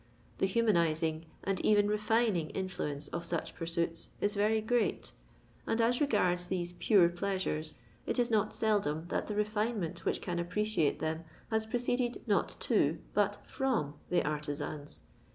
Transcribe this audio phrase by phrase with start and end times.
[0.39, 5.11] The humanising and even refining influence of such pursuits is very great,
[5.67, 7.75] and as regards these pure pleasures
[8.07, 12.97] it is not seldom that the refinement which can appreciate them has proceeded not to
[13.13, 15.03] but /rom the artisans.